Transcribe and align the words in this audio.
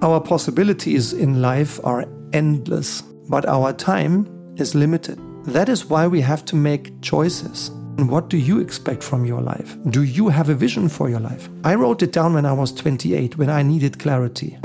Our 0.00 0.20
possibilities 0.20 1.12
in 1.12 1.42
life 1.42 1.80
are 1.84 2.04
endless, 2.32 3.02
but 3.28 3.46
our 3.46 3.72
time 3.72 4.54
is 4.56 4.76
limited. 4.76 5.18
That 5.44 5.68
is 5.68 5.86
why 5.86 6.06
we 6.06 6.20
have 6.20 6.44
to 6.44 6.56
make 6.56 7.02
choices. 7.02 7.70
And 7.98 8.08
what 8.08 8.30
do 8.30 8.36
you 8.36 8.60
expect 8.60 9.02
from 9.02 9.24
your 9.24 9.40
life? 9.40 9.76
Do 9.90 10.04
you 10.04 10.28
have 10.28 10.50
a 10.50 10.54
vision 10.54 10.88
for 10.88 11.10
your 11.10 11.18
life? 11.18 11.48
I 11.64 11.74
wrote 11.74 12.04
it 12.04 12.12
down 12.12 12.34
when 12.34 12.46
I 12.46 12.52
was 12.52 12.72
28, 12.72 13.38
when 13.38 13.50
I 13.50 13.64
needed 13.64 13.98
clarity. 13.98 14.56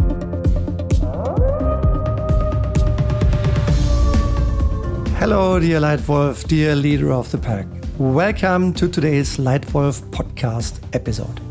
Hello, 5.17 5.59
dear 5.59 5.79
Leitwolf, 5.79 6.47
dear 6.47 6.75
leader 6.75 7.11
of 7.11 7.31
the 7.31 7.39
pack. 7.39 7.65
Welcome 7.97 8.71
to 8.75 8.87
today's 8.87 9.37
Leitwolf 9.37 10.01
podcast 10.11 10.79
episode. 10.93 11.41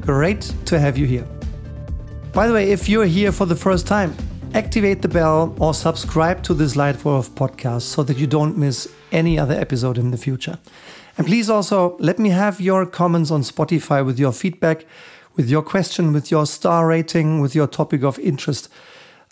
Great 0.00 0.52
to 0.64 0.80
have 0.80 0.98
you 0.98 1.06
here. 1.06 1.37
By 2.38 2.46
the 2.46 2.54
way, 2.54 2.70
if 2.70 2.88
you're 2.88 3.04
here 3.04 3.32
for 3.32 3.46
the 3.46 3.56
first 3.56 3.88
time, 3.88 4.14
activate 4.54 5.02
the 5.02 5.08
bell 5.08 5.56
or 5.58 5.74
subscribe 5.74 6.44
to 6.44 6.54
this 6.54 6.76
Leitwolf 6.76 7.30
podcast 7.30 7.82
so 7.82 8.04
that 8.04 8.16
you 8.16 8.28
don't 8.28 8.56
miss 8.56 8.86
any 9.10 9.40
other 9.40 9.54
episode 9.54 9.98
in 9.98 10.12
the 10.12 10.16
future. 10.16 10.56
And 11.16 11.26
please 11.26 11.50
also 11.50 11.96
let 11.98 12.20
me 12.20 12.28
have 12.28 12.60
your 12.60 12.86
comments 12.86 13.32
on 13.32 13.42
Spotify 13.42 14.06
with 14.06 14.20
your 14.20 14.30
feedback, 14.30 14.86
with 15.34 15.50
your 15.50 15.62
question, 15.62 16.12
with 16.12 16.30
your 16.30 16.46
star 16.46 16.86
rating, 16.86 17.40
with 17.40 17.56
your 17.56 17.66
topic 17.66 18.04
of 18.04 18.20
interest. 18.20 18.68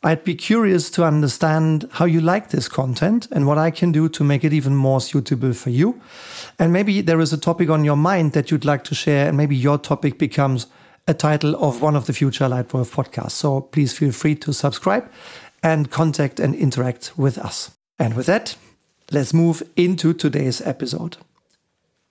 I'd 0.02 0.24
be 0.24 0.34
curious 0.34 0.90
to 0.90 1.04
understand 1.04 1.88
how 1.92 2.06
you 2.06 2.20
like 2.20 2.50
this 2.50 2.66
content 2.66 3.28
and 3.30 3.46
what 3.46 3.56
I 3.56 3.70
can 3.70 3.92
do 3.92 4.08
to 4.08 4.24
make 4.24 4.42
it 4.42 4.52
even 4.52 4.74
more 4.74 5.00
suitable 5.00 5.52
for 5.52 5.70
you. 5.70 6.00
And 6.58 6.72
maybe 6.72 7.02
there 7.02 7.20
is 7.20 7.32
a 7.32 7.38
topic 7.38 7.70
on 7.70 7.84
your 7.84 7.94
mind 7.96 8.32
that 8.32 8.50
you'd 8.50 8.64
like 8.64 8.82
to 8.82 8.96
share, 8.96 9.28
and 9.28 9.36
maybe 9.36 9.54
your 9.54 9.78
topic 9.78 10.18
becomes 10.18 10.66
a 11.06 11.14
title 11.14 11.54
of 11.56 11.82
one 11.82 11.94
of 11.96 12.06
the 12.06 12.12
future 12.12 12.46
Leitwolf 12.46 12.90
podcasts. 12.90 13.32
So 13.32 13.60
please 13.60 13.96
feel 13.96 14.12
free 14.12 14.34
to 14.36 14.52
subscribe 14.52 15.10
and 15.62 15.90
contact 15.90 16.40
and 16.40 16.54
interact 16.54 17.12
with 17.16 17.38
us. 17.38 17.70
And 17.98 18.14
with 18.14 18.26
that, 18.26 18.56
let's 19.10 19.32
move 19.32 19.62
into 19.76 20.12
today's 20.12 20.60
episode. 20.60 21.16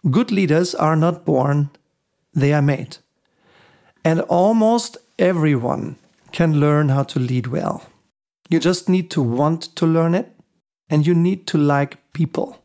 Good 0.09 0.31
leaders 0.31 0.73
are 0.75 0.95
not 0.95 1.25
born, 1.25 1.69
they 2.33 2.53
are 2.53 2.61
made. 2.61 2.97
And 4.03 4.21
almost 4.21 4.97
everyone 5.19 5.97
can 6.31 6.59
learn 6.59 6.89
how 6.89 7.03
to 7.03 7.19
lead 7.19 7.47
well. 7.47 7.83
You 8.49 8.59
just 8.59 8.87
need 8.87 9.09
to 9.11 9.21
want 9.21 9.75
to 9.75 9.85
learn 9.85 10.13
it 10.13 10.31
and 10.89 11.05
you 11.07 11.15
need 11.15 11.47
to 11.47 11.57
like 11.57 11.97
people 12.13 12.61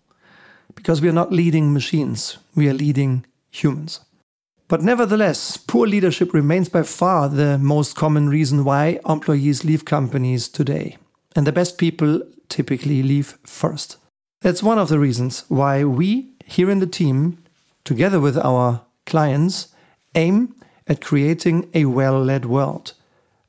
because 0.75 1.01
we 1.01 1.09
are 1.09 1.13
not 1.13 1.33
leading 1.33 1.73
machines, 1.73 2.39
we 2.55 2.69
are 2.69 2.75
leading 2.75 3.25
humans. 3.51 4.01
But 4.71 4.83
nevertheless, 4.83 5.57
poor 5.57 5.85
leadership 5.85 6.33
remains 6.33 6.69
by 6.69 6.85
far 6.85 7.29
the 7.29 7.59
most 7.59 7.97
common 7.97 8.29
reason 8.29 8.63
why 8.63 9.01
employees 9.05 9.65
leave 9.65 9.85
companies 9.85 10.47
today. 10.47 10.97
And 11.35 11.45
the 11.45 11.51
best 11.51 11.77
people 11.77 12.23
typically 12.49 13.03
leave 13.03 13.37
first. 13.45 13.97
That's 14.43 14.63
one 14.63 14.79
of 14.79 14.89
the 14.89 15.01
reasons 15.01 15.43
why 15.49 15.83
we 15.83 16.35
here 16.47 16.71
in 16.71 16.79
the 16.79 16.87
team, 16.87 17.43
together 17.83 18.21
with 18.21 18.39
our 18.39 18.83
clients, 19.07 19.75
aim 20.15 20.55
at 20.87 21.01
creating 21.01 21.69
a 21.75 21.87
well 21.87 22.23
led 22.23 22.47
world. 22.47 22.93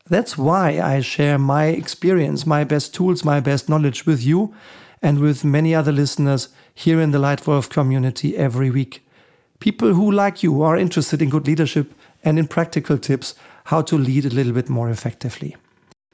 That's 0.10 0.40
why 0.40 0.82
I 0.82 1.02
share 1.02 1.38
my 1.38 1.66
experience, 1.66 2.48
my 2.48 2.64
best 2.64 2.96
tools, 2.96 3.24
my 3.24 3.40
best 3.40 3.70
knowledge 3.70 4.08
with 4.08 4.24
you 4.24 4.56
and 5.04 5.20
with 5.20 5.46
many 5.46 5.76
other 5.76 5.92
listeners 5.92 6.50
here 6.74 7.00
in 7.00 7.12
the 7.12 7.20
Leitwolf 7.20 7.70
community 7.70 8.36
every 8.36 8.72
week 8.72 9.04
people 9.62 9.94
who, 9.94 10.12
like 10.12 10.44
you, 10.44 10.62
are 10.62 10.76
interested 10.76 11.22
in 11.22 11.30
good 11.30 11.48
leadership 11.48 11.94
and 12.24 12.38
in 12.38 12.48
practical 12.48 12.98
tips 12.98 13.36
how 13.66 13.82
to 13.84 13.98
lead 13.98 14.26
a 14.26 14.30
little 14.30 14.52
bit 14.52 14.68
more 14.68 14.90
effectively. 14.90 15.56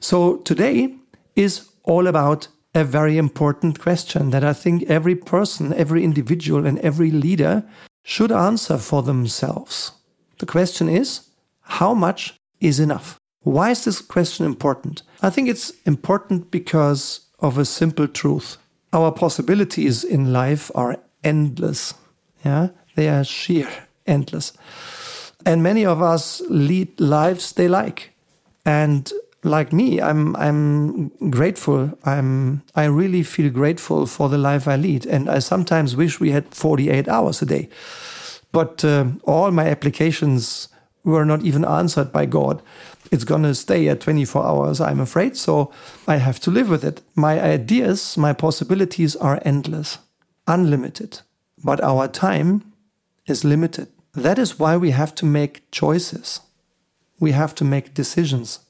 So 0.00 0.36
today 0.38 0.94
is 1.34 1.68
all 1.82 2.06
about 2.06 2.46
a 2.74 2.84
very 2.84 3.18
important 3.18 3.80
question 3.80 4.30
that 4.30 4.44
I 4.44 4.52
think 4.52 4.84
every 4.84 5.16
person, 5.16 5.72
every 5.72 6.04
individual, 6.04 6.66
and 6.66 6.78
every 6.80 7.10
leader 7.10 7.64
should 8.04 8.30
answer 8.30 8.78
for 8.78 9.02
themselves. 9.02 9.92
The 10.38 10.46
question 10.46 10.88
is 10.88 11.28
how 11.62 11.94
much 11.94 12.34
is 12.60 12.78
enough? 12.78 13.18
Why 13.42 13.70
is 13.70 13.84
this 13.84 14.00
question 14.00 14.46
important? 14.46 15.02
I 15.22 15.30
think 15.30 15.48
it's 15.48 15.72
important 15.84 16.50
because 16.50 17.20
of 17.40 17.58
a 17.58 17.64
simple 17.64 18.06
truth. 18.06 18.58
Our 18.92 19.12
possibilities 19.12 20.04
in 20.04 20.32
life 20.32 20.70
are 20.74 20.98
endless. 21.24 21.94
Yeah, 22.44 22.68
they 22.98 23.08
are 23.08 23.22
sheer, 23.22 23.68
endless. 24.06 24.52
And 25.46 25.62
many 25.62 25.86
of 25.86 26.02
us 26.02 26.42
lead 26.50 27.00
lives 27.00 27.52
they 27.52 27.68
like. 27.68 28.10
And 28.66 29.12
like 29.44 29.72
me, 29.72 30.00
I'm 30.00 30.34
I'm 30.34 31.08
grateful. 31.30 31.96
I'm 32.04 32.62
I 32.74 32.86
really 32.86 33.22
feel 33.22 33.50
grateful 33.50 34.06
for 34.06 34.28
the 34.28 34.36
life 34.36 34.66
I 34.66 34.74
lead, 34.76 35.06
and 35.06 35.30
I 35.30 35.38
sometimes 35.38 35.94
wish 35.94 36.18
we 36.18 36.32
had 36.32 36.52
48 36.52 37.08
hours 37.08 37.40
a 37.40 37.46
day. 37.46 37.68
But 38.50 38.84
uh, 38.84 39.04
all 39.22 39.52
my 39.52 39.68
applications 39.68 40.68
were 41.04 41.24
not 41.24 41.42
even 41.44 41.64
answered 41.64 42.10
by 42.12 42.26
God. 42.26 42.62
It's 43.12 43.24
gonna 43.24 43.54
stay 43.54 43.88
at 43.88 44.00
24 44.00 44.44
hours, 44.44 44.80
I'm 44.80 45.00
afraid. 45.00 45.36
So 45.36 45.70
I 46.08 46.16
have 46.16 46.40
to 46.40 46.50
live 46.50 46.68
with 46.68 46.84
it. 46.84 47.00
My 47.14 47.40
ideas, 47.40 48.16
my 48.16 48.32
possibilities 48.32 49.14
are 49.16 49.40
endless, 49.44 49.98
unlimited. 50.48 51.20
But 51.64 51.80
our 51.80 52.08
time 52.08 52.67
is 53.28 53.44
limited. 53.44 53.88
That 54.14 54.38
is 54.38 54.58
why 54.58 54.76
we 54.76 54.90
have 54.90 55.14
to 55.16 55.26
make 55.26 55.70
choices. 55.70 56.40
We 57.20 57.32
have 57.32 57.54
to 57.56 57.64
make 57.64 57.94
decisions. 57.94 58.60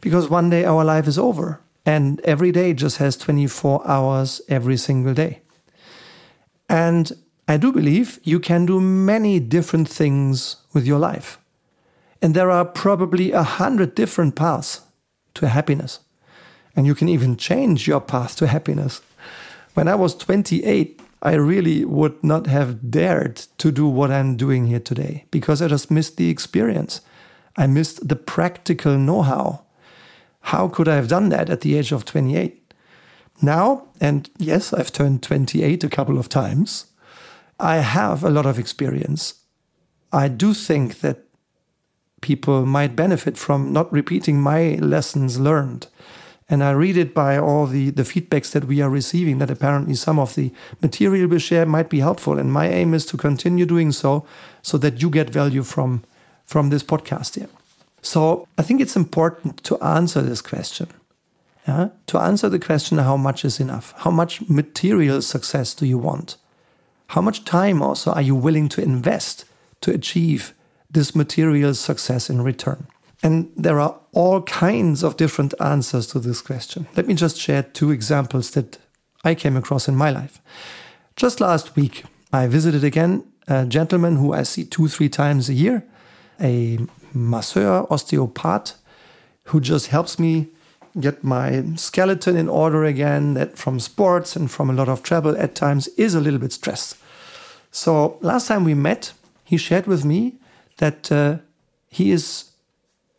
Because 0.00 0.28
one 0.28 0.50
day 0.50 0.64
our 0.64 0.84
life 0.84 1.06
is 1.06 1.18
over, 1.18 1.60
and 1.84 2.20
every 2.20 2.52
day 2.52 2.74
just 2.74 2.98
has 2.98 3.16
24 3.16 3.86
hours 3.86 4.40
every 4.48 4.76
single 4.76 5.14
day. 5.14 5.40
And 6.68 7.12
I 7.48 7.56
do 7.56 7.72
believe 7.72 8.18
you 8.24 8.40
can 8.40 8.66
do 8.66 8.80
many 8.80 9.38
different 9.38 9.88
things 9.88 10.56
with 10.72 10.86
your 10.86 10.98
life. 10.98 11.38
And 12.20 12.34
there 12.34 12.50
are 12.50 12.64
probably 12.64 13.32
a 13.32 13.42
hundred 13.42 13.94
different 13.94 14.34
paths 14.34 14.80
to 15.34 15.48
happiness. 15.48 16.00
And 16.74 16.86
you 16.86 16.94
can 16.94 17.08
even 17.08 17.36
change 17.36 17.86
your 17.86 18.00
path 18.00 18.36
to 18.36 18.46
happiness. 18.46 19.00
When 19.74 19.88
I 19.88 19.94
was 19.94 20.14
28, 20.14 20.95
I 21.22 21.34
really 21.34 21.84
would 21.84 22.22
not 22.22 22.46
have 22.46 22.90
dared 22.90 23.36
to 23.58 23.72
do 23.72 23.88
what 23.88 24.10
I'm 24.10 24.36
doing 24.36 24.66
here 24.66 24.80
today 24.80 25.24
because 25.30 25.62
I 25.62 25.68
just 25.68 25.90
missed 25.90 26.16
the 26.16 26.30
experience. 26.30 27.00
I 27.56 27.66
missed 27.66 28.06
the 28.06 28.16
practical 28.16 28.98
know 28.98 29.22
how. 29.22 29.62
How 30.40 30.68
could 30.68 30.88
I 30.88 30.94
have 30.96 31.08
done 31.08 31.30
that 31.30 31.50
at 31.50 31.62
the 31.62 31.76
age 31.76 31.90
of 31.90 32.04
28? 32.04 32.72
Now, 33.42 33.88
and 34.00 34.30
yes, 34.38 34.72
I've 34.72 34.92
turned 34.92 35.22
28 35.22 35.84
a 35.84 35.88
couple 35.88 36.18
of 36.18 36.28
times, 36.28 36.86
I 37.58 37.76
have 37.76 38.22
a 38.22 38.30
lot 38.30 38.46
of 38.46 38.58
experience. 38.58 39.34
I 40.12 40.28
do 40.28 40.54
think 40.54 41.00
that 41.00 41.24
people 42.20 42.66
might 42.66 42.96
benefit 42.96 43.36
from 43.36 43.72
not 43.72 43.92
repeating 43.92 44.40
my 44.40 44.74
lessons 44.76 45.40
learned 45.40 45.88
and 46.48 46.62
I 46.62 46.70
read 46.70 46.96
it 46.96 47.12
by 47.12 47.38
all 47.38 47.66
the, 47.66 47.90
the 47.90 48.04
feedbacks 48.04 48.52
that 48.52 48.66
we 48.66 48.80
are 48.80 48.90
receiving 48.90 49.38
that 49.38 49.50
apparently 49.50 49.94
some 49.94 50.18
of 50.18 50.36
the 50.36 50.52
material 50.80 51.28
we 51.28 51.40
share 51.40 51.66
might 51.66 51.90
be 51.90 51.98
helpful. 51.98 52.38
And 52.38 52.52
my 52.52 52.68
aim 52.68 52.94
is 52.94 53.04
to 53.06 53.16
continue 53.16 53.66
doing 53.66 53.90
so 53.90 54.24
so 54.62 54.78
that 54.78 55.02
you 55.02 55.10
get 55.10 55.30
value 55.30 55.64
from, 55.64 56.04
from 56.44 56.70
this 56.70 56.84
podcast 56.84 57.34
here. 57.34 57.48
So 58.00 58.46
I 58.56 58.62
think 58.62 58.80
it's 58.80 58.94
important 58.94 59.64
to 59.64 59.76
answer 59.82 60.22
this 60.22 60.40
question. 60.40 60.88
Yeah? 61.66 61.88
To 62.06 62.18
answer 62.18 62.48
the 62.48 62.60
question, 62.60 62.98
how 62.98 63.16
much 63.16 63.44
is 63.44 63.58
enough? 63.58 63.92
How 63.98 64.12
much 64.12 64.48
material 64.48 65.22
success 65.22 65.74
do 65.74 65.84
you 65.84 65.98
want? 65.98 66.36
How 67.08 67.20
much 67.20 67.44
time 67.44 67.82
also 67.82 68.12
are 68.12 68.22
you 68.22 68.36
willing 68.36 68.68
to 68.70 68.82
invest 68.82 69.46
to 69.80 69.90
achieve 69.92 70.54
this 70.88 71.16
material 71.16 71.74
success 71.74 72.30
in 72.30 72.42
return? 72.42 72.86
And 73.26 73.50
there 73.56 73.80
are 73.80 73.98
all 74.12 74.42
kinds 74.42 75.02
of 75.02 75.16
different 75.16 75.52
answers 75.58 76.06
to 76.08 76.20
this 76.20 76.40
question. 76.40 76.86
Let 76.94 77.08
me 77.08 77.14
just 77.14 77.36
share 77.36 77.64
two 77.64 77.90
examples 77.90 78.52
that 78.52 78.78
I 79.24 79.34
came 79.34 79.56
across 79.56 79.88
in 79.88 79.96
my 79.96 80.10
life. 80.10 80.40
Just 81.16 81.40
last 81.40 81.74
week, 81.74 82.04
I 82.32 82.46
visited 82.46 82.84
again 82.84 83.24
a 83.48 83.66
gentleman 83.66 84.14
who 84.14 84.32
I 84.32 84.44
see 84.44 84.64
two, 84.64 84.86
three 84.86 85.08
times 85.08 85.48
a 85.48 85.54
year, 85.54 85.84
a 86.40 86.78
masseur, 87.12 87.84
osteopath, 87.90 88.74
who 89.46 89.60
just 89.60 89.88
helps 89.88 90.20
me 90.20 90.46
get 91.00 91.24
my 91.24 91.64
skeleton 91.74 92.36
in 92.36 92.48
order 92.48 92.84
again, 92.84 93.34
that 93.34 93.58
from 93.58 93.80
sports 93.80 94.36
and 94.36 94.52
from 94.52 94.70
a 94.70 94.72
lot 94.72 94.88
of 94.88 95.02
travel 95.02 95.36
at 95.36 95.56
times 95.56 95.88
is 95.96 96.14
a 96.14 96.20
little 96.20 96.38
bit 96.38 96.52
stressed. 96.52 96.96
So 97.72 98.18
last 98.20 98.46
time 98.46 98.62
we 98.62 98.74
met, 98.74 99.14
he 99.42 99.56
shared 99.56 99.88
with 99.88 100.04
me 100.04 100.36
that 100.76 101.10
uh, 101.10 101.38
he 101.88 102.12
is 102.12 102.52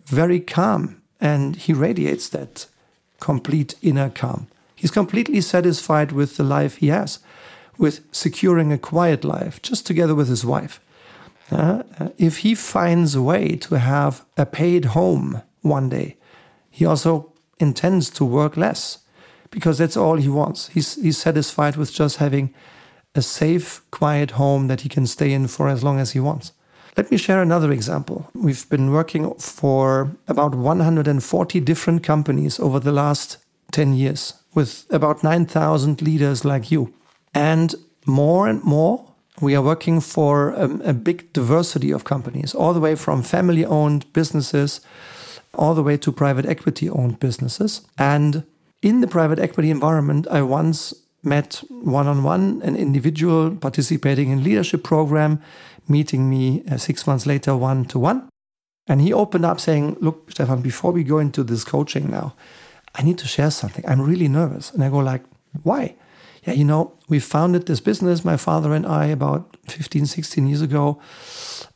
very 0.07 0.39
calm 0.39 1.01
and 1.19 1.55
he 1.55 1.73
radiates 1.73 2.29
that 2.29 2.67
complete 3.19 3.75
inner 3.81 4.09
calm. 4.09 4.47
He's 4.75 4.91
completely 4.91 5.41
satisfied 5.41 6.11
with 6.11 6.37
the 6.37 6.43
life 6.43 6.77
he 6.77 6.87
has, 6.87 7.19
with 7.77 8.01
securing 8.11 8.71
a 8.71 8.77
quiet 8.77 9.23
life, 9.23 9.61
just 9.61 9.87
together 9.87 10.15
with 10.15 10.27
his 10.27 10.45
wife. 10.45 10.79
Uh, 11.51 11.83
if 12.17 12.39
he 12.39 12.55
finds 12.55 13.15
a 13.15 13.21
way 13.21 13.55
to 13.55 13.79
have 13.79 14.25
a 14.35 14.45
paid 14.45 14.85
home 14.85 15.41
one 15.61 15.89
day, 15.89 16.17
He 16.77 16.85
also 16.85 17.33
intends 17.59 18.11
to 18.11 18.23
work 18.23 18.55
less 18.55 18.99
because 19.49 19.79
that's 19.79 19.97
all 19.97 20.17
he 20.17 20.29
wants. 20.29 20.67
He's, 20.67 20.93
he's 20.93 21.17
satisfied 21.17 21.75
with 21.75 21.91
just 21.91 22.17
having 22.17 22.53
a 23.15 23.21
safe, 23.23 23.81
quiet 23.89 24.31
home 24.31 24.67
that 24.67 24.81
he 24.81 24.89
can 24.89 25.07
stay 25.07 25.33
in 25.33 25.47
for 25.47 25.69
as 25.69 25.83
long 25.83 25.99
as 25.99 26.11
he 26.11 26.19
wants. 26.19 26.51
Let 26.97 27.11
me 27.11 27.17
share 27.17 27.43
another 27.43 27.71
example. 27.71 28.27
We've 28.33 28.67
been 28.69 28.91
working 28.91 29.35
for 29.35 30.17
about 30.27 30.55
140 30.55 31.59
different 31.59 32.01
companies 32.03 32.59
over 32.59 32.79
the 32.79 32.91
last 32.91 33.37
10 33.71 33.93
years 33.93 34.33
with 34.55 34.87
about 34.89 35.23
9,000 35.23 36.01
leaders 36.01 36.43
like 36.43 36.71
you. 36.71 36.91
And 37.35 37.75
more 38.07 38.47
and 38.47 38.63
more, 38.63 39.13
we 39.39 39.55
are 39.55 39.61
working 39.61 40.01
for 40.01 40.49
a, 40.53 40.89
a 40.89 40.93
big 40.93 41.31
diversity 41.33 41.91
of 41.91 42.03
companies, 42.03 42.55
all 42.55 42.73
the 42.73 42.79
way 42.79 42.95
from 42.95 43.21
family 43.21 43.63
owned 43.63 44.11
businesses, 44.13 44.81
all 45.53 45.75
the 45.75 45.83
way 45.83 45.97
to 45.97 46.11
private 46.11 46.47
equity 46.47 46.89
owned 46.89 47.19
businesses. 47.19 47.81
And 47.99 48.43
in 48.81 49.01
the 49.01 49.07
private 49.07 49.37
equity 49.37 49.69
environment, 49.69 50.25
I 50.31 50.41
once 50.41 50.95
met 51.23 51.63
one 51.69 52.07
on 52.07 52.23
one 52.23 52.61
an 52.63 52.75
individual 52.75 53.55
participating 53.55 54.29
in 54.29 54.43
leadership 54.43 54.83
program, 54.83 55.41
meeting 55.87 56.29
me 56.29 56.63
uh, 56.71 56.77
six 56.77 57.07
months 57.07 57.25
later 57.25 57.55
one 57.55 57.85
to 57.85 57.99
one. 57.99 58.29
And 58.87 59.01
he 59.01 59.11
opened 59.11 59.45
up 59.45 59.59
saying, 59.59 59.97
Look, 59.99 60.31
Stefan, 60.31 60.61
before 60.61 60.91
we 60.91 61.03
go 61.03 61.19
into 61.19 61.43
this 61.43 61.63
coaching 61.63 62.09
now, 62.09 62.35
I 62.95 63.03
need 63.03 63.17
to 63.19 63.27
share 63.27 63.51
something. 63.51 63.85
I'm 63.87 64.01
really 64.01 64.27
nervous. 64.27 64.71
And 64.71 64.83
I 64.83 64.89
go 64.89 64.97
like, 64.97 65.23
why? 65.63 65.95
Yeah, 66.43 66.53
you 66.53 66.63
know, 66.63 66.93
we 67.09 67.19
founded 67.19 67.65
this 67.65 67.79
business, 67.79 68.23
my 68.23 68.37
father 68.37 68.73
and 68.73 68.85
I, 68.85 69.05
about 69.05 69.57
15, 69.67 70.05
16 70.05 70.47
years 70.47 70.61
ago. 70.61 70.99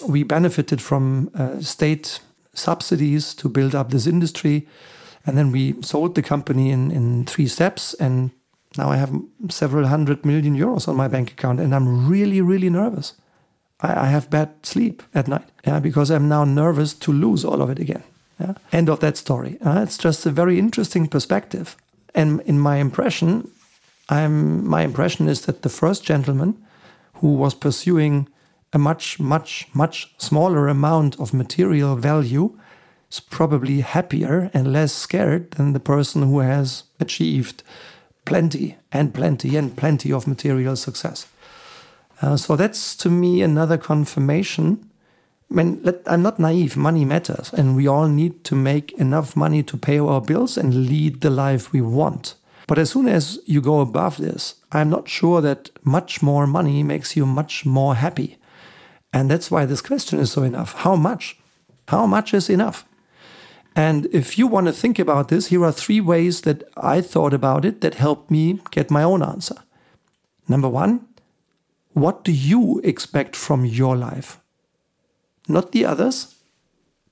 We 0.07 0.23
benefited 0.23 0.81
from 0.81 1.29
uh, 1.35 1.59
state 1.61 2.21
subsidies 2.53 3.33
to 3.35 3.49
build 3.49 3.75
up 3.75 3.91
this 3.91 4.07
industry. 4.07 4.67
And 5.25 5.37
then 5.37 5.51
we 5.51 5.79
sold 5.81 6.15
the 6.15 6.21
company 6.21 6.71
in, 6.71 6.91
in 6.91 7.25
three 7.25 7.47
steps. 7.47 7.93
And 7.95 8.31
now 8.77 8.89
I 8.89 8.97
have 8.97 9.13
several 9.49 9.87
hundred 9.87 10.25
million 10.25 10.57
euros 10.57 10.87
on 10.87 10.95
my 10.95 11.07
bank 11.07 11.31
account. 11.31 11.59
And 11.59 11.75
I'm 11.75 12.07
really, 12.07 12.41
really 12.41 12.69
nervous. 12.69 13.13
I, 13.81 14.01
I 14.01 14.05
have 14.05 14.29
bad 14.29 14.49
sleep 14.63 15.03
at 15.13 15.27
night 15.27 15.47
yeah, 15.65 15.79
because 15.79 16.09
I'm 16.09 16.29
now 16.29 16.43
nervous 16.45 16.93
to 16.93 17.11
lose 17.11 17.43
all 17.43 17.61
of 17.61 17.69
it 17.69 17.79
again. 17.79 18.03
Yeah? 18.39 18.53
End 18.71 18.89
of 18.89 18.99
that 18.99 19.17
story. 19.17 19.57
Uh, 19.61 19.81
it's 19.81 19.97
just 19.97 20.25
a 20.25 20.31
very 20.31 20.57
interesting 20.57 21.07
perspective. 21.07 21.75
And 22.15 22.41
in 22.41 22.59
my 22.59 22.77
impression, 22.77 23.49
I'm, 24.09 24.67
my 24.67 24.81
impression 24.81 25.27
is 25.27 25.41
that 25.45 25.61
the 25.61 25.69
first 25.69 26.03
gentleman 26.03 26.57
who 27.15 27.33
was 27.33 27.53
pursuing 27.53 28.27
a 28.73 28.79
much, 28.79 29.19
much, 29.19 29.67
much 29.73 30.13
smaller 30.17 30.67
amount 30.67 31.19
of 31.19 31.33
material 31.33 31.95
value 31.95 32.57
is 33.11 33.19
probably 33.19 33.81
happier 33.81 34.49
and 34.53 34.71
less 34.71 34.93
scared 34.93 35.51
than 35.51 35.73
the 35.73 35.79
person 35.79 36.23
who 36.23 36.39
has 36.39 36.83
achieved 36.99 37.63
plenty 38.25 38.77
and 38.91 39.13
plenty 39.13 39.55
and 39.55 39.75
plenty 39.75 40.11
of 40.11 40.27
material 40.27 40.75
success. 40.75 41.27
Uh, 42.21 42.37
so 42.37 42.55
that's 42.55 42.95
to 42.95 43.09
me 43.09 43.41
another 43.41 43.77
confirmation 43.77 44.91
I 45.51 45.53
mean, 45.53 45.81
let, 45.83 46.01
I'm 46.07 46.21
not 46.21 46.39
naive. 46.39 46.77
Money 46.77 47.03
matters, 47.03 47.51
and 47.51 47.75
we 47.75 47.85
all 47.85 48.07
need 48.07 48.45
to 48.45 48.55
make 48.55 48.93
enough 48.93 49.35
money 49.35 49.63
to 49.63 49.75
pay 49.75 49.99
our 49.99 50.21
bills 50.21 50.57
and 50.57 50.87
lead 50.87 51.19
the 51.19 51.29
life 51.29 51.73
we 51.73 51.81
want. 51.81 52.35
But 52.67 52.77
as 52.77 52.91
soon 52.91 53.09
as 53.09 53.37
you 53.45 53.59
go 53.59 53.81
above 53.81 54.15
this, 54.15 54.55
I'm 54.71 54.89
not 54.89 55.09
sure 55.09 55.41
that 55.41 55.69
much 55.83 56.23
more 56.23 56.47
money 56.47 56.83
makes 56.83 57.17
you 57.17 57.25
much 57.25 57.65
more 57.65 57.95
happy. 57.95 58.37
And 59.11 59.29
that's 59.29 59.51
why 59.51 59.65
this 59.65 59.81
question 59.81 60.19
is 60.19 60.31
so 60.31 60.43
enough. 60.43 60.73
How 60.73 60.95
much? 60.95 61.37
How 61.89 62.05
much 62.05 62.33
is 62.33 62.49
enough? 62.49 62.85
And 63.75 64.07
if 64.11 64.37
you 64.37 64.47
want 64.47 64.67
to 64.67 64.73
think 64.73 64.99
about 64.99 65.29
this, 65.29 65.47
here 65.47 65.63
are 65.63 65.71
three 65.71 66.01
ways 66.01 66.41
that 66.41 66.63
I 66.75 67.01
thought 67.01 67.33
about 67.33 67.65
it 67.65 67.81
that 67.81 67.95
helped 67.95 68.29
me 68.29 68.59
get 68.71 68.91
my 68.91 69.03
own 69.03 69.23
answer. 69.23 69.55
Number 70.47 70.67
one, 70.67 71.07
what 71.93 72.23
do 72.23 72.31
you 72.31 72.81
expect 72.83 73.35
from 73.35 73.65
your 73.65 73.95
life? 73.95 74.41
not 75.47 75.71
the 75.71 75.85
others, 75.85 76.35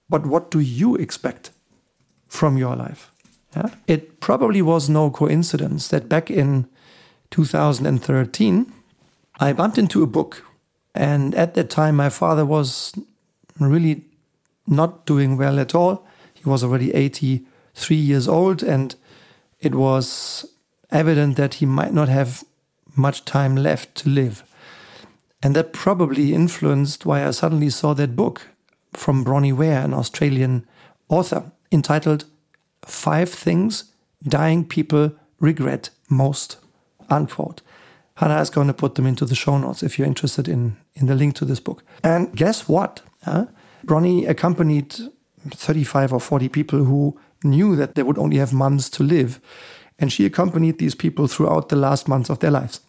but 0.09 0.25
what 0.25 0.51
do 0.51 0.59
you 0.59 0.95
expect 0.95 1.51
from 2.27 2.57
your 2.57 2.75
life? 2.75 3.11
Yeah? 3.55 3.69
It 3.87 4.19
probably 4.19 4.61
was 4.61 4.89
no 4.89 5.09
coincidence 5.09 5.87
that 5.89 6.09
back 6.09 6.29
in 6.31 6.67
2013, 7.31 8.71
I 9.39 9.53
bumped 9.53 9.77
into 9.77 10.03
a 10.03 10.07
book. 10.07 10.43
And 10.95 11.35
at 11.35 11.53
that 11.53 11.69
time, 11.69 11.95
my 11.95 12.09
father 12.09 12.45
was 12.45 12.93
really 13.59 14.03
not 14.67 15.05
doing 15.05 15.37
well 15.37 15.59
at 15.59 15.75
all. 15.75 16.07
He 16.41 16.49
was 16.49 16.63
already 16.63 16.93
83 16.93 17.95
years 17.95 18.27
old, 18.27 18.63
and 18.63 18.95
it 19.59 19.75
was 19.75 20.45
evident 20.89 21.35
that 21.37 21.55
he 21.55 21.65
might 21.65 21.93
not 21.93 22.09
have 22.09 22.43
much 22.95 23.25
time 23.25 23.55
left 23.55 23.95
to 23.95 24.09
live. 24.09 24.43
And 25.41 25.55
that 25.55 25.73
probably 25.73 26.33
influenced 26.33 27.05
why 27.05 27.25
I 27.25 27.31
suddenly 27.31 27.69
saw 27.69 27.93
that 27.93 28.15
book 28.15 28.47
from 28.93 29.23
Bronnie 29.23 29.53
Ware, 29.53 29.81
an 29.81 29.93
Australian 29.93 30.67
author, 31.07 31.51
entitled 31.71 32.25
Five 32.85 33.29
Things 33.29 33.85
Dying 34.23 34.65
People 34.65 35.13
Regret 35.39 35.89
Most, 36.09 36.57
unquote. 37.09 37.61
Hannah 38.15 38.41
is 38.41 38.49
going 38.49 38.67
to 38.67 38.73
put 38.73 38.95
them 38.95 39.05
into 39.05 39.25
the 39.25 39.35
show 39.35 39.57
notes 39.57 39.81
if 39.81 39.97
you're 39.97 40.07
interested 40.07 40.47
in, 40.49 40.75
in 40.95 41.07
the 41.07 41.15
link 41.15 41.35
to 41.35 41.45
this 41.45 41.61
book. 41.61 41.83
And 42.03 42.35
guess 42.35 42.67
what? 42.67 43.01
Huh? 43.23 43.45
Bronnie 43.85 44.25
accompanied 44.25 44.95
35 45.49 46.13
or 46.13 46.19
40 46.19 46.49
people 46.49 46.83
who 46.83 47.19
knew 47.43 47.75
that 47.75 47.95
they 47.95 48.03
would 48.03 48.17
only 48.17 48.37
have 48.37 48.53
months 48.53 48.89
to 48.89 49.03
live. 49.03 49.39
And 49.97 50.11
she 50.11 50.25
accompanied 50.25 50.77
these 50.77 50.95
people 50.95 51.27
throughout 51.27 51.69
the 51.69 51.75
last 51.75 52.07
months 52.07 52.29
of 52.29 52.39
their 52.39 52.51
lives. 52.51 52.81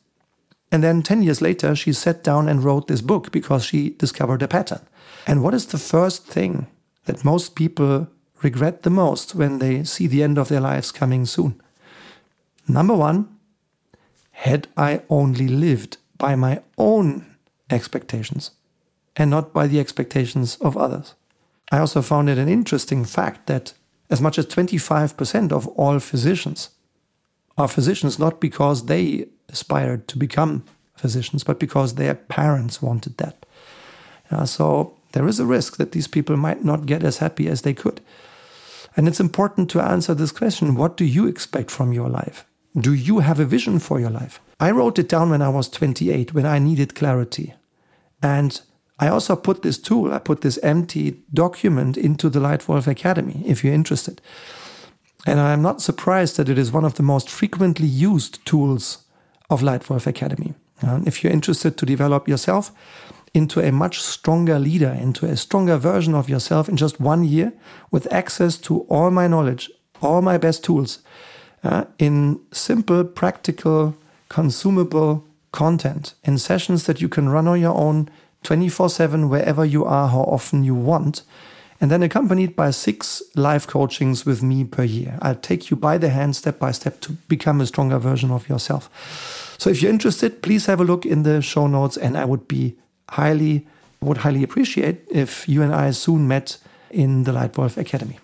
And 0.72 0.84
then 0.84 1.02
10 1.02 1.22
years 1.22 1.42
later, 1.42 1.74
she 1.74 1.92
sat 1.92 2.22
down 2.22 2.48
and 2.48 2.62
wrote 2.62 2.86
this 2.86 3.00
book 3.00 3.32
because 3.32 3.64
she 3.64 3.90
discovered 3.90 4.42
a 4.42 4.48
pattern. 4.48 4.80
And 5.26 5.42
what 5.42 5.54
is 5.54 5.66
the 5.66 5.78
first 5.78 6.26
thing 6.26 6.66
that 7.06 7.24
most 7.24 7.56
people 7.56 8.08
regret 8.42 8.82
the 8.82 8.90
most 8.90 9.34
when 9.34 9.58
they 9.58 9.84
see 9.84 10.06
the 10.06 10.22
end 10.22 10.38
of 10.38 10.48
their 10.48 10.60
lives 10.60 10.92
coming 10.92 11.26
soon? 11.26 11.60
Number 12.68 12.94
one, 12.94 13.28
had 14.30 14.68
I 14.76 15.02
only 15.10 15.48
lived 15.48 15.96
by 16.16 16.36
my 16.36 16.62
own 16.78 17.26
expectations 17.68 18.52
and 19.16 19.30
not 19.30 19.52
by 19.52 19.66
the 19.66 19.80
expectations 19.80 20.56
of 20.56 20.76
others. 20.76 21.14
I 21.70 21.78
also 21.78 22.02
found 22.02 22.28
it 22.28 22.38
an 22.38 22.48
interesting 22.48 23.04
fact 23.04 23.46
that 23.46 23.74
as 24.10 24.20
much 24.20 24.38
as 24.38 24.46
25% 24.46 25.52
of 25.52 25.68
all 25.68 25.98
physicians 26.00 26.70
are 27.56 27.68
physicians 27.68 28.18
not 28.18 28.40
because 28.40 28.86
they 28.86 29.26
aspired 29.48 30.08
to 30.08 30.18
become 30.18 30.64
physicians, 30.96 31.44
but 31.44 31.58
because 31.58 31.94
their 31.94 32.14
parents 32.14 32.82
wanted 32.82 33.16
that. 33.18 33.46
Uh, 34.30 34.44
so 34.44 34.96
there 35.12 35.26
is 35.26 35.40
a 35.40 35.46
risk 35.46 35.76
that 35.76 35.92
these 35.92 36.06
people 36.06 36.36
might 36.36 36.64
not 36.64 36.86
get 36.86 37.02
as 37.02 37.18
happy 37.18 37.48
as 37.48 37.62
they 37.62 37.74
could. 37.74 38.00
And 38.96 39.08
it's 39.08 39.20
important 39.20 39.70
to 39.70 39.80
answer 39.80 40.14
this 40.14 40.32
question 40.32 40.74
what 40.74 40.96
do 40.96 41.04
you 41.04 41.26
expect 41.26 41.70
from 41.70 41.92
your 41.92 42.08
life? 42.08 42.44
Do 42.78 42.92
you 42.92 43.20
have 43.20 43.40
a 43.40 43.44
vision 43.44 43.78
for 43.78 43.98
your 43.98 44.10
life? 44.10 44.40
I 44.60 44.70
wrote 44.70 44.98
it 44.98 45.08
down 45.08 45.30
when 45.30 45.42
I 45.42 45.48
was 45.48 45.68
28, 45.68 46.34
when 46.34 46.46
I 46.46 46.58
needed 46.58 46.94
clarity. 46.94 47.54
And 48.22 48.60
I 49.00 49.08
also 49.08 49.34
put 49.34 49.62
this 49.62 49.78
tool, 49.78 50.12
I 50.12 50.18
put 50.18 50.42
this 50.42 50.58
empty 50.58 51.22
document 51.32 51.96
into 51.96 52.28
the 52.28 52.38
Leitwolf 52.38 52.86
Academy, 52.86 53.42
if 53.46 53.64
you're 53.64 53.72
interested. 53.74 54.20
And 55.26 55.40
I'm 55.40 55.62
not 55.62 55.80
surprised 55.80 56.36
that 56.36 56.50
it 56.50 56.58
is 56.58 56.70
one 56.70 56.84
of 56.84 56.94
the 56.94 57.02
most 57.02 57.30
frequently 57.30 57.86
used 57.86 58.44
tools 58.44 59.04
of 59.48 59.62
Leitwolf 59.62 60.06
Academy. 60.06 60.54
Uh, 60.82 61.00
if 61.06 61.24
you're 61.24 61.32
interested 61.32 61.78
to 61.78 61.86
develop 61.86 62.28
yourself 62.28 62.72
into 63.32 63.60
a 63.60 63.72
much 63.72 64.00
stronger 64.00 64.58
leader, 64.58 64.90
into 64.90 65.24
a 65.24 65.36
stronger 65.36 65.78
version 65.78 66.14
of 66.14 66.28
yourself 66.28 66.68
in 66.68 66.76
just 66.76 67.00
one 67.00 67.24
year, 67.24 67.52
with 67.90 68.12
access 68.12 68.58
to 68.58 68.80
all 68.80 69.10
my 69.10 69.26
knowledge, 69.26 69.70
all 70.02 70.20
my 70.20 70.36
best 70.36 70.62
tools, 70.62 70.98
uh, 71.64 71.84
in 71.98 72.40
simple, 72.52 73.04
practical, 73.04 73.94
consumable 74.28 75.24
content, 75.52 76.14
in 76.24 76.38
sessions 76.38 76.84
that 76.84 77.00
you 77.00 77.08
can 77.08 77.28
run 77.28 77.48
on 77.48 77.60
your 77.60 77.76
own 77.76 78.08
24 78.42 78.90
7, 78.90 79.28
wherever 79.28 79.64
you 79.64 79.84
are, 79.84 80.08
how 80.08 80.20
often 80.20 80.64
you 80.64 80.74
want, 80.74 81.22
and 81.80 81.90
then 81.90 82.02
accompanied 82.02 82.56
by 82.56 82.70
six 82.70 83.22
live 83.34 83.66
coachings 83.66 84.26
with 84.26 84.42
me 84.42 84.64
per 84.64 84.82
year. 84.82 85.18
I'll 85.22 85.34
take 85.34 85.70
you 85.70 85.76
by 85.76 85.98
the 85.98 86.10
hand 86.10 86.36
step 86.36 86.58
by 86.58 86.72
step 86.72 87.00
to 87.02 87.12
become 87.28 87.60
a 87.60 87.66
stronger 87.66 87.98
version 87.98 88.30
of 88.30 88.48
yourself. 88.48 88.90
So 89.58 89.70
if 89.70 89.82
you're 89.82 89.92
interested, 89.92 90.42
please 90.42 90.66
have 90.66 90.80
a 90.80 90.84
look 90.84 91.04
in 91.04 91.22
the 91.22 91.42
show 91.42 91.66
notes 91.66 91.96
and 91.96 92.16
I 92.16 92.24
would 92.24 92.48
be 92.48 92.76
highly 93.10 93.66
would 94.02 94.18
highly 94.18 94.42
appreciate 94.42 95.06
if 95.10 95.46
you 95.46 95.62
and 95.62 95.74
I 95.74 95.90
soon 95.90 96.26
met 96.26 96.56
in 96.90 97.24
the 97.24 97.32
Leitwolf 97.32 97.76
Academy. 97.76 98.18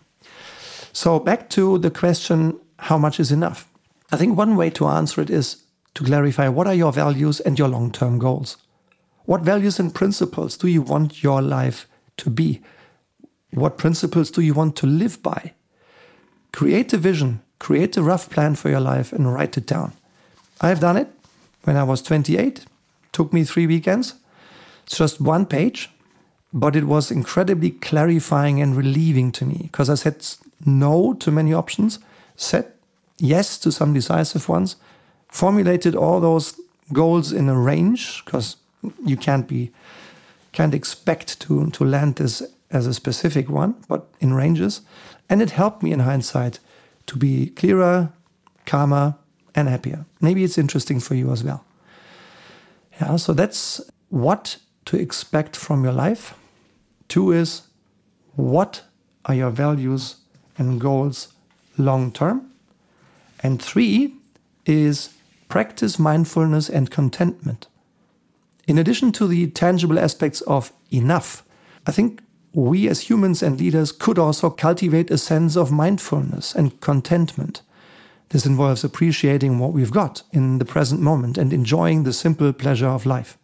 So 0.93 1.19
back 1.19 1.51
to 1.51 1.79
the 1.79 1.91
question 1.91 2.59
how 2.79 2.99
much 2.99 3.21
is 3.21 3.33
enough? 3.33 3.69
I 4.13 4.17
think 4.17 4.37
one 4.37 4.57
way 4.57 4.71
to 4.71 4.87
answer 4.87 5.21
it 5.21 5.31
is 5.31 5.63
to 5.95 6.05
clarify 6.05 6.49
what 6.49 6.67
are 6.67 6.75
your 6.75 6.93
values 6.93 7.41
and 7.41 7.59
your 7.59 7.69
long-term 7.69 8.19
goals? 8.19 8.57
What 9.27 9.43
values 9.43 9.79
and 9.79 9.95
principles 9.95 10.57
do 10.57 10.67
you 10.67 10.83
want 10.83 11.23
your 11.23 11.43
life 11.43 11.87
to 12.17 12.31
be? 12.31 12.63
What 13.53 13.79
principles 13.79 14.31
do 14.31 14.41
you 14.41 14.55
want 14.55 14.77
to 14.77 14.87
live 14.87 15.23
by? 15.23 15.53
create 16.57 16.91
a 16.95 16.97
vision, 16.97 17.43
create 17.59 17.99
a 17.99 18.03
rough 18.03 18.31
plan 18.31 18.55
for 18.55 18.71
your 18.71 18.81
life, 18.81 19.13
and 19.13 19.33
write 19.33 19.59
it 19.59 19.67
down. 19.67 19.93
I've 20.59 20.81
done 20.81 20.97
it 20.97 21.09
when 21.65 21.77
I 21.77 21.83
was 21.83 22.01
28. 22.01 22.65
Took 23.13 23.31
me 23.31 23.45
three 23.45 23.67
weekends. 23.67 24.15
It's 24.87 24.97
just 24.97 25.21
one 25.21 25.45
page, 25.45 25.91
but 26.55 26.75
it 26.75 26.85
was 26.85 27.11
incredibly 27.11 27.73
clarifying 27.73 28.63
and 28.63 28.75
relieving 28.75 29.33
to 29.33 29.45
me 29.45 29.59
because 29.65 29.91
I 29.91 29.97
said 29.97 30.27
no 30.65 31.13
to 31.15 31.31
many 31.31 31.53
options, 31.53 31.99
said 32.37 32.73
yes 33.19 33.59
to 33.59 33.71
some 33.71 33.93
decisive 33.93 34.49
ones, 34.49 34.77
formulated 35.29 35.95
all 35.95 36.21
those 36.21 36.59
goals 36.91 37.33
in 37.33 37.51
a 37.51 37.61
range 37.61 38.25
because 38.25 38.57
you 39.05 39.17
can't 39.17 39.47
be 39.47 39.71
can't 40.53 40.75
expect 40.75 41.41
to 41.41 41.71
to 41.71 41.85
land 41.85 42.17
this 42.17 42.43
as 42.71 42.87
a 42.87 42.95
specific 42.95 43.49
one, 43.49 43.75
but 43.89 44.07
in 44.21 44.35
ranges. 44.35 44.81
And 45.29 45.43
it 45.43 45.51
helped 45.51 45.83
me 45.83 45.93
in 45.93 46.01
hindsight 46.01 46.61
to 47.07 47.17
be 47.17 47.51
clearer, 47.51 48.13
calmer, 48.65 49.15
and 49.55 49.69
happier. 49.69 50.05
Maybe 50.21 50.45
it's 50.45 50.59
interesting 50.59 51.01
for 51.01 51.15
you 51.15 51.33
as 51.33 51.43
well. 51.43 51.65
Yeah, 53.01 53.17
so 53.17 53.33
that's 53.33 53.81
what 54.09 54.59
to 54.87 54.97
expect 54.97 55.57
from 55.57 55.85
your 55.85 55.93
life. 55.93 56.35
Two 57.09 57.33
is 57.33 57.63
what 58.35 58.83
are 59.25 59.35
your 59.35 59.51
values 59.51 60.17
and 60.59 60.81
goals 60.81 61.29
long 61.77 62.13
term? 62.13 62.51
And 63.43 63.63
three 63.63 64.15
is 64.65 65.11
practice 65.49 65.99
mindfulness 65.99 66.69
and 66.69 66.91
contentment. 66.91 67.67
In 68.67 68.79
addition 68.79 69.13
to 69.13 69.27
the 69.27 69.47
tangible 69.49 69.99
aspects 69.99 70.41
of 70.43 70.73
enough, 70.91 71.45
I 71.87 71.93
think 71.93 72.21
we 72.53 72.89
as 72.89 73.03
humans 73.03 73.43
and 73.43 73.61
leaders 73.61 73.93
could 73.93 74.19
also 74.19 74.51
cultivate 74.51 75.11
a 75.11 75.19
sense 75.19 75.57
of 75.57 75.71
mindfulness 75.71 76.55
and 76.55 76.81
contentment. 76.81 77.63
This 78.31 78.47
involves 78.47 78.83
appreciating 78.83 79.59
what 79.59 79.73
we've 79.73 79.93
got 79.93 80.23
in 80.33 80.59
the 80.59 80.65
present 80.65 81.01
moment 81.01 81.39
and 81.39 81.53
enjoying 81.53 82.03
the 82.03 82.13
simple 82.13 82.53
pleasure 82.53 82.89
of 82.89 83.07
life. 83.07 83.39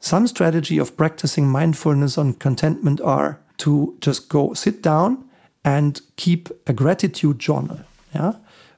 Some 0.00 0.26
strategy 0.26 0.78
of 0.78 0.96
practicing 0.96 1.48
mindfulness 1.48 2.16
and 2.16 2.38
contentment 2.38 3.00
are 3.00 3.40
to 3.58 3.96
just 4.00 4.28
go 4.28 4.52
sit 4.52 4.82
down 4.82 5.24
and 5.64 6.00
keep 6.16 6.48
a 6.66 6.72
gratitude 6.72 7.38
journal. 7.38 7.80
Yeah? 8.14 8.34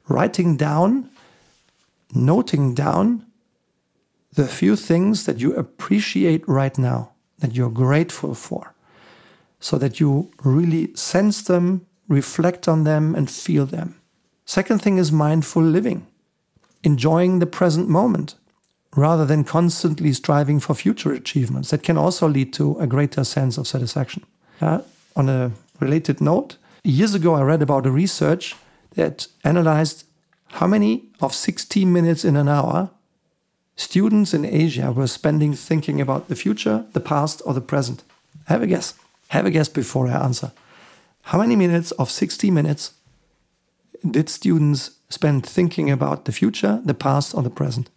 Writing 0.09 0.57
down, 0.57 1.09
noting 2.15 2.75
down 2.75 3.27
the 4.37 4.47
few 4.47 4.77
things 4.77 5.25
that 5.25 5.39
you 5.39 5.55
appreciate 5.55 6.47
right 6.47 6.79
now, 6.79 7.11
that 7.39 7.55
you're 7.55 7.71
grateful 7.71 8.35
for 8.35 8.75
so 9.59 9.79
that 9.79 9.99
you 9.99 10.31
really 10.45 10.95
sense 10.95 11.43
them, 11.43 11.87
reflect 12.09 12.69
on 12.69 12.85
them, 12.85 13.15
and 13.15 13.31
feel 13.31 13.67
them. 13.67 14.01
Second 14.45 14.81
thing 14.81 14.99
is 14.99 15.11
mindful 15.11 15.63
living, 15.63 16.07
enjoying 16.85 17.39
the 17.39 17.47
present 17.47 17.89
moment 17.89 18.37
rather 18.95 19.27
than 19.27 19.45
constantly 19.45 20.13
striving 20.13 20.61
for 20.61 20.75
future 20.75 21.13
achievements. 21.13 21.71
That 21.71 21.83
can 21.83 21.99
also 21.99 22.29
lead 22.29 22.53
to 22.55 22.79
a 22.79 22.87
greater 22.87 23.25
sense 23.25 23.59
of 23.59 23.67
satisfaction. 23.67 24.23
Uh, 24.61 24.81
on 25.17 25.29
a 25.29 25.51
related 25.81 26.21
note, 26.21 26.57
years 26.85 27.15
ago 27.15 27.35
I 27.35 27.43
read 27.43 27.63
about 27.63 27.87
a 27.87 27.91
research 27.91 28.55
that 28.95 29.27
analyzed 29.45 30.05
how 30.49 30.67
many 30.67 31.09
of 31.21 31.35
16 31.35 31.93
minutes 31.93 32.25
in 32.25 32.37
an 32.37 32.49
hour 32.49 32.91
students 33.77 34.35
in 34.35 34.45
Asia 34.45 34.91
were 34.91 35.07
spending 35.07 35.55
thinking 35.55 36.01
about 36.01 36.29
the 36.29 36.37
future, 36.37 36.85
the 36.93 37.01
past, 37.01 37.43
or 37.45 37.55
the 37.55 37.61
present. 37.61 38.03
Have 38.47 38.63
a 38.63 38.67
guess. 38.67 38.95
Have 39.29 39.47
a 39.47 39.51
guess 39.51 39.69
before 39.69 40.09
I 40.09 40.25
answer. 40.25 40.53
How 41.23 41.39
many 41.39 41.57
minutes 41.57 41.91
of 41.93 42.11
60 42.11 42.51
minutes 42.51 42.93
did 44.09 44.29
students 44.29 44.93
spend 45.09 45.45
thinking 45.45 45.91
about 45.91 46.25
the 46.25 46.33
future, 46.33 46.81
the 46.85 46.95
past, 46.95 47.35
or 47.35 47.43
the 47.43 47.51
present? 47.51 47.91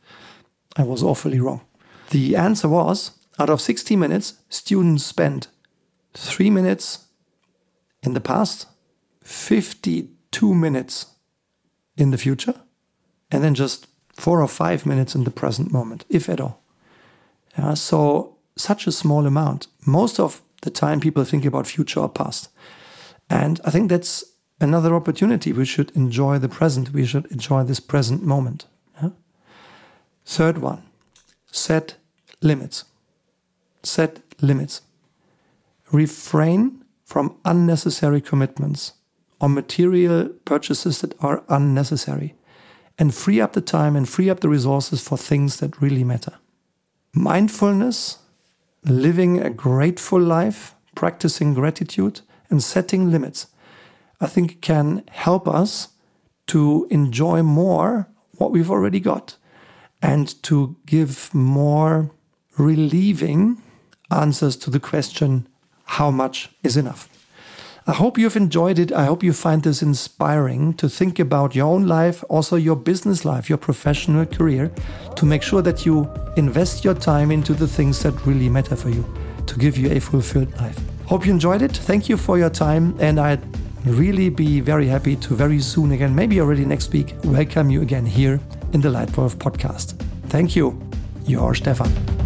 I 0.75 0.83
was 0.83 1.03
awfully 1.03 1.39
wrong. 1.39 1.61
The 2.09 2.35
answer 2.35 2.67
was 2.67 3.11
out 3.37 3.49
of 3.49 3.61
60 3.61 3.95
minutes, 3.95 4.33
students 4.49 5.05
spent 5.05 5.47
three 6.13 6.49
minutes 6.49 7.05
in 8.03 8.13
the 8.13 8.21
past, 8.21 8.65
52 9.23 10.53
minutes 10.53 11.05
in 11.95 12.11
the 12.11 12.17
future, 12.17 12.55
and 13.31 13.43
then 13.43 13.55
just 13.55 13.87
four 14.19 14.41
or 14.41 14.47
five 14.47 14.85
minutes 14.85 15.15
in 15.15 15.23
the 15.23 15.31
present 15.31 15.71
moment, 15.71 16.05
if 16.09 16.29
at 16.29 16.41
all. 16.41 16.61
So, 17.75 18.37
such 18.55 18.87
a 18.87 18.91
small 18.91 19.25
amount. 19.25 19.67
Most 19.85 20.19
of 20.19 20.41
the 20.61 20.69
time 20.69 20.99
people 20.99 21.23
think 21.23 21.45
about 21.45 21.67
future 21.67 22.01
or 22.01 22.09
past. 22.09 22.49
And 23.29 23.59
I 23.63 23.71
think 23.71 23.89
that's 23.89 24.23
another 24.59 24.93
opportunity. 24.95 25.53
We 25.53 25.65
should 25.65 25.91
enjoy 25.95 26.39
the 26.39 26.49
present. 26.49 26.93
We 26.93 27.05
should 27.05 27.25
enjoy 27.31 27.63
this 27.63 27.79
present 27.79 28.23
moment. 28.23 28.65
Yeah? 29.01 29.09
Third 30.25 30.57
one, 30.57 30.83
set 31.51 31.95
limits. 32.41 32.85
Set 33.83 34.19
limits. 34.41 34.81
Refrain 35.91 36.83
from 37.05 37.37
unnecessary 37.45 38.21
commitments 38.21 38.93
or 39.39 39.49
material 39.49 40.29
purchases 40.45 40.99
that 41.01 41.13
are 41.23 41.43
unnecessary 41.47 42.35
and 42.99 43.15
free 43.15 43.39
up 43.39 43.53
the 43.53 43.61
time 43.61 43.95
and 43.95 44.07
free 44.07 44.29
up 44.29 44.41
the 44.41 44.49
resources 44.49 45.01
for 45.01 45.17
things 45.17 45.59
that 45.61 45.81
really 45.81 46.03
matter. 46.03 46.33
Mindfulness 47.13 48.19
living 48.83 49.39
a 49.39 49.49
grateful 49.49 50.21
life, 50.21 50.75
practicing 50.95 51.53
gratitude, 51.53 52.21
and 52.49 52.61
setting 52.61 53.09
limits, 53.09 53.47
I 54.19 54.27
think 54.27 54.61
can 54.61 55.03
help 55.09 55.47
us 55.47 55.89
to 56.47 56.87
enjoy 56.91 57.41
more 57.41 58.09
what 58.37 58.51
we've 58.51 58.71
already 58.71 58.99
got 58.99 59.37
and 60.01 60.41
to 60.43 60.75
give 60.85 61.33
more 61.33 62.11
relieving 62.57 63.61
answers 64.11 64.55
to 64.57 64.69
the 64.69 64.79
question 64.79 65.47
how 65.83 66.11
much 66.11 66.49
is 66.63 66.75
enough? 66.77 67.09
I 67.89 67.93
hope 67.93 68.19
you've 68.19 68.35
enjoyed 68.35 68.77
it. 68.77 68.91
I 68.91 69.05
hope 69.05 69.23
you 69.23 69.33
find 69.33 69.63
this 69.63 69.81
inspiring 69.81 70.75
to 70.75 70.87
think 70.87 71.17
about 71.17 71.55
your 71.55 71.65
own 71.65 71.87
life, 71.87 72.23
also 72.29 72.55
your 72.55 72.75
business 72.75 73.25
life, 73.25 73.49
your 73.49 73.57
professional 73.57 74.27
career, 74.27 74.71
to 75.15 75.25
make 75.25 75.41
sure 75.41 75.63
that 75.63 75.87
you 75.87 76.07
invest 76.37 76.85
your 76.85 76.93
time 76.93 77.31
into 77.31 77.55
the 77.55 77.67
things 77.67 78.03
that 78.03 78.13
really 78.27 78.47
matter 78.47 78.75
for 78.75 78.89
you 78.89 79.03
to 79.47 79.57
give 79.57 79.75
you 79.75 79.89
a 79.89 79.99
fulfilled 79.99 80.55
life. 80.57 80.77
Hope 81.07 81.25
you 81.25 81.31
enjoyed 81.31 81.63
it. 81.63 81.75
Thank 81.75 82.09
you 82.09 82.15
for 82.15 82.37
your 82.37 82.51
time. 82.51 82.95
And 82.99 83.19
I'd 83.19 83.41
really 83.85 84.29
be 84.29 84.59
very 84.59 84.85
happy 84.85 85.15
to 85.15 85.33
very 85.33 85.59
soon 85.59 85.91
again, 85.91 86.13
maybe 86.13 86.39
already 86.41 86.65
next 86.65 86.93
week, 86.93 87.15
welcome 87.23 87.71
you 87.71 87.81
again 87.81 88.05
here 88.05 88.39
in 88.71 88.81
the 88.81 88.89
Leitwolf 88.89 89.37
podcast. 89.37 89.99
Thank 90.27 90.55
you. 90.55 90.79
Your 91.25 91.55
Stefan. 91.55 92.18